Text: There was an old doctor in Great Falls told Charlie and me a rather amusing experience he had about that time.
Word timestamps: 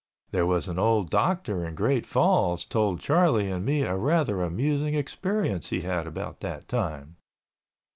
There 0.31 0.47
was 0.47 0.67
an 0.67 0.79
old 0.79 1.11
doctor 1.11 1.63
in 1.63 1.75
Great 1.75 2.07
Falls 2.07 2.65
told 2.65 3.01
Charlie 3.01 3.51
and 3.51 3.63
me 3.63 3.83
a 3.83 3.95
rather 3.95 4.41
amusing 4.41 4.95
experience 4.95 5.69
he 5.69 5.81
had 5.81 6.07
about 6.07 6.39
that 6.39 6.67
time. 6.67 7.17